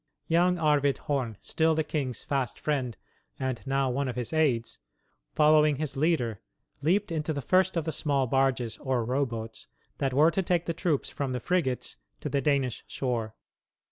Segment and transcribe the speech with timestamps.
[0.27, 2.97] Young Arvid Horn, still the king's fast friend,
[3.39, 4.79] and now one of his aids,
[5.35, 6.41] following his leader,
[6.81, 9.67] leaped into the first of the small barges or row boats
[9.99, 13.35] that were to take the troops from the frigates to the Danish shore.